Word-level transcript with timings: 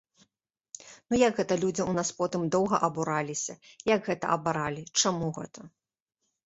Ну 1.09 1.13
як 1.27 1.33
гэта, 1.39 1.57
людзі 1.65 1.83
ў 1.85 1.91
нас 1.99 2.09
потым 2.21 2.49
доўга 2.57 2.75
абураліся, 2.89 3.53
як 3.95 4.01
гэта 4.13 4.25
абаралі, 4.39 4.81
чаму 5.03 5.27
гэта? 5.39 5.61